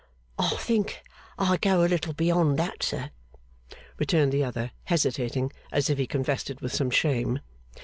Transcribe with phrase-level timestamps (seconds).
[0.39, 1.03] 'I think
[1.37, 3.11] I go a little beyond that, sir,'
[3.99, 7.37] returned the other, hesitating, as if he confessed it with some shame.